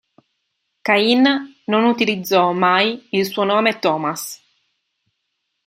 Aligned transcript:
Caine 0.83 1.59
non 1.65 1.83
utilizzò 1.85 2.53
mai 2.53 3.07
il 3.11 3.27
suo 3.27 3.43
nome 3.43 3.77
Thomas. 3.77 4.41